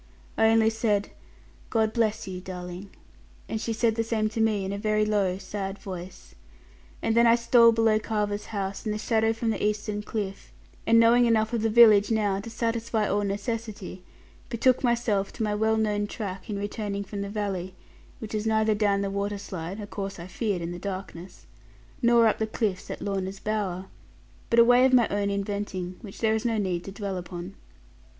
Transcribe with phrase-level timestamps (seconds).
[0.35, 1.09] I only said,
[1.69, 2.89] 'God bless you, darling!'
[3.47, 6.33] and she said the same to me, in a very low sad voice.
[7.03, 10.51] And then I stole below Carver's house, in the shadow from the eastern cliff;
[10.87, 14.01] and knowing enough of the village now to satisfy all necessity,
[14.49, 17.75] betook myself to my well known track in returning from the valley;
[18.17, 21.45] which was neither down the waterslide (a course I feared in the darkness)
[22.01, 23.85] nor up the cliffs at Lorna's bower;
[24.49, 27.53] but a way of my own inventing, which there is no need to dwell upon.